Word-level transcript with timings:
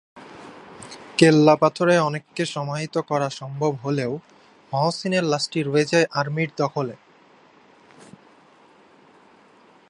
কেল্লাপাথরে 1.17 1.95
অনেককে 1.99 2.43
সমাহিত 2.45 2.95
করা 3.09 3.27
সম্ভব 3.29 3.71
হলেও 3.75 4.11
মহসিনের 4.71 5.23
লাশটি 5.23 5.59
রয়ে 5.63 5.85
যায় 5.85 6.07
আর্মির 6.11 6.49
দখলে। 6.57 6.95